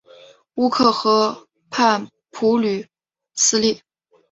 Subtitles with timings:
[0.55, 2.87] 乌尔克河畔普吕
[3.35, 3.83] 斯利。